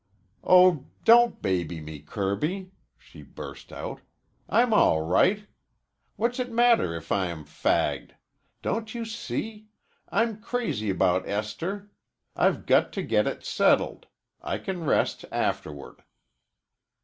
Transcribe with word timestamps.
"Oh, 0.43 0.87
don't 1.03 1.43
baby 1.43 1.79
me, 1.79 1.99
Kirby!" 1.99 2.71
she 2.97 3.21
burst 3.21 3.71
out. 3.71 4.01
"I'm 4.49 4.73
all 4.73 5.03
right. 5.03 5.45
What's 6.15 6.39
it 6.39 6.51
matter 6.51 6.95
if 6.95 7.11
I 7.11 7.27
am 7.27 7.45
fagged. 7.45 8.13
Don't 8.63 8.95
you 8.95 9.05
see? 9.05 9.67
I'm 10.09 10.41
crazy 10.41 10.89
about 10.89 11.29
Esther. 11.29 11.91
I've 12.35 12.65
got 12.65 12.91
to 12.93 13.03
get 13.03 13.27
it 13.27 13.45
settled. 13.45 14.07
I 14.41 14.57
can 14.57 14.85
rest 14.85 15.23
afterward." 15.31 16.01